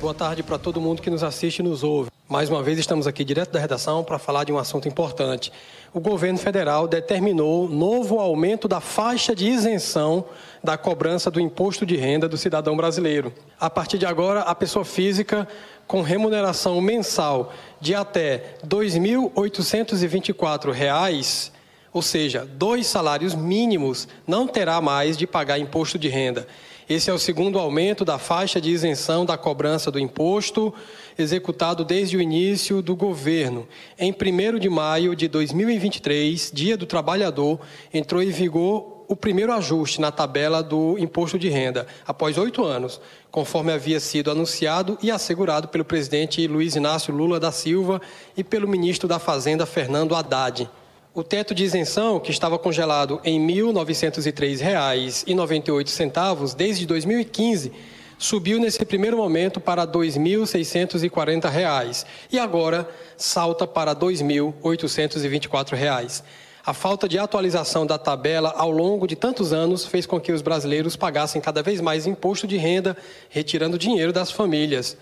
Boa 0.00 0.14
tarde 0.14 0.42
para 0.42 0.58
todo 0.58 0.80
mundo 0.80 1.02
que 1.02 1.10
nos 1.10 1.22
assiste 1.22 1.58
e 1.58 1.62
nos 1.62 1.84
ouve. 1.84 2.10
Mais 2.26 2.48
uma 2.48 2.62
vez 2.62 2.78
estamos 2.78 3.06
aqui 3.06 3.22
direto 3.24 3.50
da 3.50 3.58
redação 3.58 4.02
para 4.04 4.18
falar 4.18 4.44
de 4.44 4.52
um 4.52 4.56
assunto 4.56 4.88
importante. 4.88 5.52
O 5.92 6.00
governo 6.00 6.38
federal 6.38 6.86
determinou 6.86 7.68
novo 7.68 8.20
aumento 8.20 8.68
da 8.68 8.80
faixa 8.80 9.34
de 9.34 9.48
isenção 9.48 10.24
da 10.62 10.78
cobrança 10.78 11.28
do 11.30 11.40
imposto 11.40 11.84
de 11.84 11.96
renda 11.96 12.28
do 12.28 12.38
cidadão 12.38 12.76
brasileiro. 12.76 13.34
A 13.58 13.68
partir 13.68 13.98
de 13.98 14.06
agora, 14.06 14.42
a 14.42 14.54
pessoa 14.54 14.84
física 14.84 15.48
com 15.86 16.02
remuneração 16.02 16.80
mensal 16.80 17.52
de 17.80 17.92
até 17.94 18.56
R$ 18.62 18.68
2.824, 18.68 21.50
ou 21.92 22.00
seja, 22.00 22.46
dois 22.46 22.86
salários 22.86 23.34
mínimos, 23.34 24.06
não 24.24 24.46
terá 24.46 24.80
mais 24.80 25.16
de 25.16 25.26
pagar 25.26 25.58
imposto 25.58 25.98
de 25.98 26.08
renda. 26.08 26.46
Esse 26.90 27.08
é 27.08 27.12
o 27.12 27.18
segundo 27.20 27.56
aumento 27.56 28.04
da 28.04 28.18
faixa 28.18 28.60
de 28.60 28.68
isenção 28.68 29.24
da 29.24 29.38
cobrança 29.38 29.92
do 29.92 30.00
imposto, 30.00 30.74
executado 31.16 31.84
desde 31.84 32.16
o 32.16 32.20
início 32.20 32.82
do 32.82 32.96
governo. 32.96 33.64
Em 33.96 34.10
1 34.10 34.58
de 34.58 34.68
maio 34.68 35.14
de 35.14 35.28
2023, 35.28 36.50
Dia 36.52 36.76
do 36.76 36.86
Trabalhador, 36.86 37.60
entrou 37.94 38.20
em 38.20 38.30
vigor 38.30 39.04
o 39.06 39.14
primeiro 39.14 39.52
ajuste 39.52 40.00
na 40.00 40.10
tabela 40.10 40.64
do 40.64 40.98
imposto 40.98 41.38
de 41.38 41.48
renda, 41.48 41.86
após 42.04 42.36
oito 42.36 42.64
anos, 42.64 43.00
conforme 43.30 43.72
havia 43.72 44.00
sido 44.00 44.28
anunciado 44.28 44.98
e 45.00 45.12
assegurado 45.12 45.68
pelo 45.68 45.84
presidente 45.84 46.44
Luiz 46.48 46.74
Inácio 46.74 47.14
Lula 47.14 47.38
da 47.38 47.52
Silva 47.52 48.02
e 48.36 48.42
pelo 48.42 48.66
ministro 48.66 49.06
da 49.06 49.20
Fazenda 49.20 49.64
Fernando 49.64 50.16
Haddad. 50.16 50.68
O 51.12 51.24
teto 51.24 51.52
de 51.52 51.64
isenção, 51.64 52.20
que 52.20 52.30
estava 52.30 52.56
congelado 52.56 53.20
em 53.24 53.44
R$ 53.44 53.62
1.903,98 53.62 56.54
desde 56.54 56.86
2015, 56.86 57.72
subiu 58.16 58.60
nesse 58.60 58.84
primeiro 58.84 59.16
momento 59.16 59.60
para 59.60 59.82
R$ 59.82 59.88
2.640 59.88 62.06
e 62.30 62.38
agora 62.38 62.88
salta 63.16 63.66
para 63.66 63.90
R$ 63.90 63.98
2.824. 63.98 66.22
A 66.64 66.72
falta 66.72 67.08
de 67.08 67.18
atualização 67.18 67.84
da 67.84 67.98
tabela 67.98 68.54
ao 68.56 68.70
longo 68.70 69.08
de 69.08 69.16
tantos 69.16 69.52
anos 69.52 69.84
fez 69.84 70.06
com 70.06 70.20
que 70.20 70.30
os 70.30 70.42
brasileiros 70.42 70.94
pagassem 70.94 71.40
cada 71.40 71.60
vez 71.60 71.80
mais 71.80 72.06
imposto 72.06 72.46
de 72.46 72.56
renda, 72.56 72.96
retirando 73.28 73.76
dinheiro 73.76 74.12
das 74.12 74.30
famílias. 74.30 74.96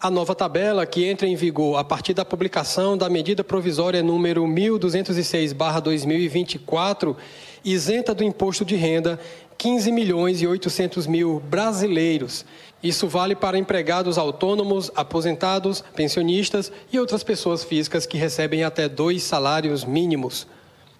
A 0.00 0.12
nova 0.12 0.32
tabela, 0.32 0.86
que 0.86 1.06
entra 1.06 1.26
em 1.26 1.34
vigor 1.34 1.76
a 1.76 1.82
partir 1.82 2.14
da 2.14 2.24
publicação 2.24 2.96
da 2.96 3.10
medida 3.10 3.42
provisória 3.42 4.00
número 4.00 4.46
1206/2024, 4.46 7.16
isenta 7.64 8.14
do 8.14 8.22
imposto 8.22 8.64
de 8.64 8.76
renda 8.76 9.18
15 9.56 9.90
milhões 9.90 10.40
e 10.40 10.46
800 10.46 11.08
mil 11.08 11.40
brasileiros. 11.40 12.44
Isso 12.80 13.08
vale 13.08 13.34
para 13.34 13.58
empregados 13.58 14.18
autônomos, 14.18 14.88
aposentados, 14.94 15.82
pensionistas 15.96 16.70
e 16.92 17.00
outras 17.00 17.24
pessoas 17.24 17.64
físicas 17.64 18.06
que 18.06 18.16
recebem 18.16 18.62
até 18.62 18.88
dois 18.88 19.24
salários 19.24 19.84
mínimos. 19.84 20.46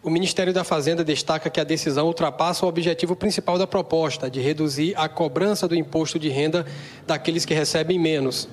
O 0.03 0.11
Ministério 0.11 0.53
da 0.53 0.65
Fazenda 0.65 1.05
destaca 1.05 1.49
que 1.49 1.61
a 1.61 1.65
decisão 1.65 2.09
ultrapassa 2.09 2.67
o 2.67 2.69
objetivo 2.69 3.15
principal 3.15 3.59
da 3.59 3.67
proposta, 3.69 4.29
de 4.29 4.41
reduzir 4.41 4.93
a 4.97 5.09
cobrança 5.09 5.69
do 5.69 5.77
imposto 5.77 6.19
de 6.19 6.29
renda 6.29 6.67
daqueles 7.07 7.45
que 7.45 7.55
recebem 7.55 7.97
menos. 7.97 8.49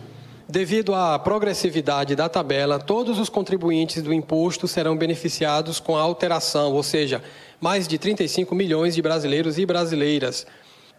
Devido 0.47 0.93
à 0.93 1.17
progressividade 1.17 2.15
da 2.15 2.29
tabela, 2.29 2.77
todos 2.77 3.17
os 3.17 3.29
contribuintes 3.29 4.03
do 4.03 4.13
imposto 4.13 4.67
serão 4.67 4.95
beneficiados 4.95 5.79
com 5.79 5.97
a 5.97 6.01
alteração, 6.01 6.73
ou 6.73 6.83
seja, 6.83 7.23
mais 7.59 7.87
de 7.87 7.97
35 7.97 8.53
milhões 8.53 8.93
de 8.93 9.01
brasileiros 9.01 9.57
e 9.57 9.65
brasileiras. 9.65 10.45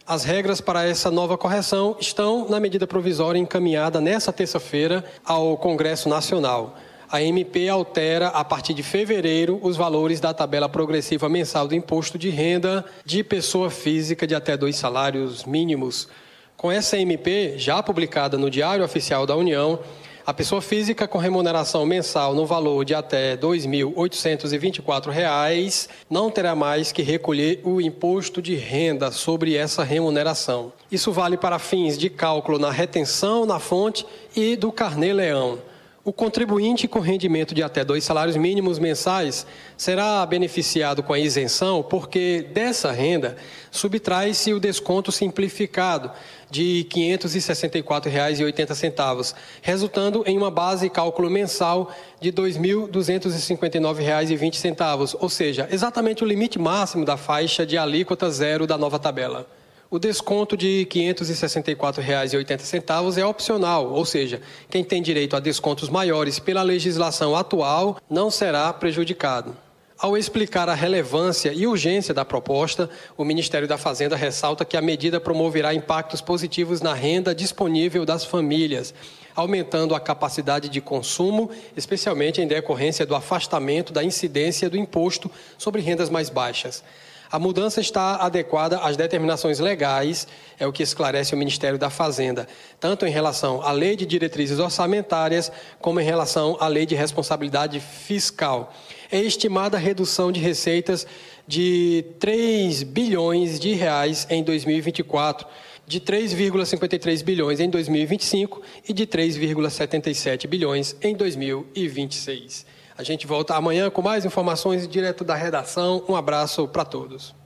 As 0.04 0.24
regras 0.24 0.60
para 0.60 0.84
essa 0.84 1.12
nova 1.12 1.38
correção 1.38 1.96
estão 2.00 2.48
na 2.48 2.58
medida 2.58 2.88
provisória 2.88 3.38
encaminhada 3.38 4.00
nesta 4.00 4.32
terça-feira 4.32 5.04
ao 5.24 5.56
Congresso 5.56 6.08
Nacional. 6.08 6.76
A 7.08 7.22
MP 7.22 7.68
altera, 7.68 8.28
a 8.28 8.44
partir 8.44 8.74
de 8.74 8.82
fevereiro, 8.82 9.60
os 9.62 9.76
valores 9.76 10.18
da 10.18 10.34
tabela 10.34 10.68
progressiva 10.68 11.28
mensal 11.28 11.68
do 11.68 11.74
imposto 11.74 12.18
de 12.18 12.30
renda 12.30 12.84
de 13.04 13.22
pessoa 13.22 13.70
física 13.70 14.26
de 14.26 14.34
até 14.34 14.56
dois 14.56 14.74
salários 14.74 15.44
mínimos. 15.44 16.08
Com 16.56 16.72
essa 16.72 16.96
MP, 16.96 17.58
já 17.58 17.82
publicada 17.82 18.38
no 18.38 18.50
Diário 18.50 18.82
Oficial 18.82 19.26
da 19.26 19.36
União, 19.36 19.78
a 20.26 20.32
pessoa 20.32 20.62
física 20.62 21.06
com 21.06 21.18
remuneração 21.18 21.84
mensal 21.84 22.34
no 22.34 22.46
valor 22.46 22.82
de 22.82 22.94
até 22.94 23.32
R$ 23.32 23.36
2.824 23.36 25.88
não 26.08 26.30
terá 26.30 26.56
mais 26.56 26.92
que 26.92 27.02
recolher 27.02 27.60
o 27.62 27.78
imposto 27.78 28.40
de 28.40 28.54
renda 28.54 29.12
sobre 29.12 29.54
essa 29.54 29.84
remuneração. 29.84 30.72
Isso 30.90 31.12
vale 31.12 31.36
para 31.36 31.58
fins 31.58 31.98
de 31.98 32.08
cálculo 32.08 32.58
na 32.58 32.70
retenção 32.70 33.44
na 33.44 33.60
fonte 33.60 34.06
e 34.34 34.56
do 34.56 34.72
carnê-leão. 34.72 35.58
O 36.06 36.12
contribuinte 36.12 36.86
com 36.86 37.00
rendimento 37.00 37.52
de 37.52 37.64
até 37.64 37.84
dois 37.84 38.04
salários 38.04 38.36
mínimos 38.36 38.78
mensais 38.78 39.44
será 39.76 40.24
beneficiado 40.24 41.02
com 41.02 41.12
a 41.12 41.18
isenção 41.18 41.82
porque 41.82 42.46
dessa 42.54 42.92
renda 42.92 43.36
subtrai-se 43.72 44.52
o 44.52 44.60
desconto 44.60 45.10
simplificado 45.10 46.12
de 46.48 46.86
R$ 46.94 47.18
564,80, 47.18 49.34
resultando 49.60 50.22
em 50.28 50.38
uma 50.38 50.48
base 50.48 50.88
cálculo 50.88 51.28
mensal 51.28 51.90
de 52.20 52.28
R$ 52.28 52.36
2.259,20, 52.36 55.16
ou 55.18 55.28
seja, 55.28 55.66
exatamente 55.72 56.22
o 56.22 56.26
limite 56.28 56.56
máximo 56.56 57.04
da 57.04 57.16
faixa 57.16 57.66
de 57.66 57.76
alíquota 57.76 58.30
zero 58.30 58.64
da 58.64 58.78
nova 58.78 59.00
tabela. 59.00 59.44
O 59.88 60.00
desconto 60.00 60.56
de 60.56 60.80
R$ 60.80 60.86
564,80 61.14 63.18
é 63.18 63.24
opcional, 63.24 63.92
ou 63.92 64.04
seja, 64.04 64.42
quem 64.68 64.82
tem 64.82 65.00
direito 65.00 65.36
a 65.36 65.40
descontos 65.40 65.88
maiores 65.88 66.40
pela 66.40 66.62
legislação 66.62 67.36
atual 67.36 67.98
não 68.10 68.28
será 68.28 68.72
prejudicado. 68.72 69.56
Ao 69.96 70.16
explicar 70.16 70.68
a 70.68 70.74
relevância 70.74 71.52
e 71.54 71.68
urgência 71.68 72.12
da 72.12 72.24
proposta, 72.24 72.90
o 73.16 73.24
Ministério 73.24 73.68
da 73.68 73.78
Fazenda 73.78 74.16
ressalta 74.16 74.64
que 74.64 74.76
a 74.76 74.82
medida 74.82 75.20
promoverá 75.20 75.72
impactos 75.72 76.20
positivos 76.20 76.80
na 76.80 76.92
renda 76.92 77.32
disponível 77.32 78.04
das 78.04 78.24
famílias, 78.24 78.92
aumentando 79.36 79.94
a 79.94 80.00
capacidade 80.00 80.68
de 80.68 80.80
consumo, 80.80 81.48
especialmente 81.76 82.42
em 82.42 82.48
decorrência 82.48 83.06
do 83.06 83.14
afastamento 83.14 83.92
da 83.92 84.02
incidência 84.02 84.68
do 84.68 84.76
imposto 84.76 85.30
sobre 85.56 85.80
rendas 85.80 86.10
mais 86.10 86.28
baixas. 86.28 86.82
A 87.30 87.38
mudança 87.38 87.80
está 87.80 88.16
adequada 88.16 88.78
às 88.78 88.96
determinações 88.96 89.58
legais, 89.58 90.28
é 90.58 90.66
o 90.66 90.72
que 90.72 90.82
esclarece 90.82 91.34
o 91.34 91.36
Ministério 91.36 91.78
da 91.78 91.90
Fazenda, 91.90 92.46
tanto 92.78 93.04
em 93.04 93.10
relação 93.10 93.60
à 93.62 93.72
Lei 93.72 93.96
de 93.96 94.06
Diretrizes 94.06 94.58
Orçamentárias, 94.58 95.50
como 95.80 96.00
em 96.00 96.04
relação 96.04 96.56
à 96.60 96.68
Lei 96.68 96.86
de 96.86 96.94
Responsabilidade 96.94 97.80
Fiscal. 97.80 98.72
É 99.10 99.20
estimada 99.20 99.76
a 99.76 99.80
redução 99.80 100.30
de 100.30 100.40
receitas 100.40 101.06
de 101.46 102.04
3 102.18 102.82
bilhões 102.84 103.58
de 103.58 103.72
reais 103.74 104.26
em 104.30 104.42
2024, 104.42 105.46
de 105.86 106.00
3,53 106.00 107.22
bilhões 107.22 107.60
em 107.60 107.70
2025 107.70 108.60
e 108.88 108.92
de 108.92 109.06
3,77 109.06 110.48
bilhões 110.48 110.96
em 111.00 111.14
2026. 111.14 112.66
A 112.98 113.02
gente 113.02 113.26
volta 113.26 113.54
amanhã 113.54 113.90
com 113.90 114.00
mais 114.00 114.24
informações 114.24 114.88
direto 114.88 115.22
da 115.22 115.34
redação. 115.34 116.02
Um 116.08 116.16
abraço 116.16 116.66
para 116.66 116.84
todos. 116.84 117.36